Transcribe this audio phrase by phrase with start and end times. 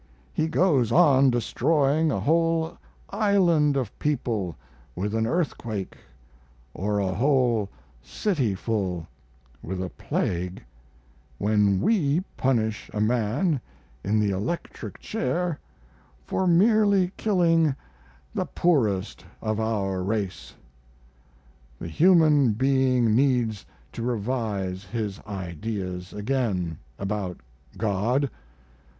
[0.33, 2.75] He goes on destroying a whole
[3.11, 4.55] island of people
[4.95, 5.95] with an earthquake,
[6.73, 7.69] or a whole
[8.03, 9.05] cityful
[9.61, 10.63] with a plague,
[11.37, 13.61] when we punish a man
[14.03, 15.59] in the electric chair
[16.25, 17.75] for merely killing
[18.33, 20.55] the poorest of our race.
[21.77, 27.37] The human being needs to revise his ideas again about
[27.77, 28.31] God.